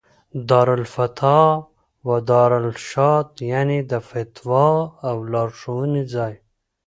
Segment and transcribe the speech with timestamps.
[0.49, 1.51] دار الافتاء
[2.07, 4.69] والارشاد، يعني: د فتوا
[5.09, 6.33] او لارښووني ځای